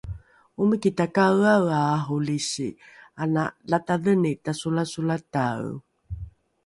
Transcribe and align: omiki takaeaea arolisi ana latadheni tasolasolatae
omiki 0.61 0.89
takaeaea 0.99 1.81
arolisi 1.95 2.67
ana 3.23 3.43
latadheni 3.71 4.31
tasolasolatae 4.43 5.69